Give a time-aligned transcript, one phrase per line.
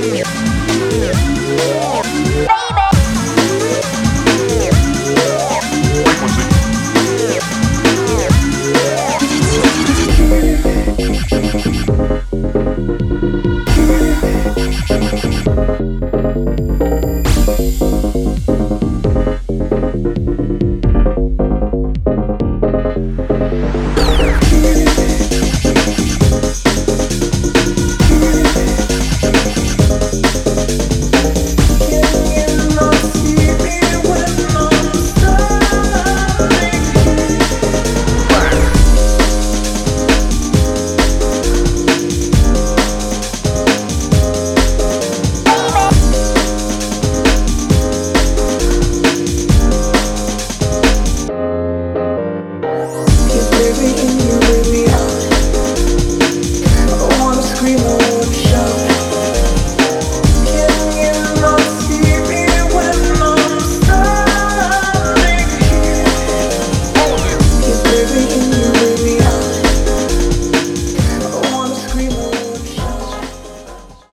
[0.00, 0.22] Baby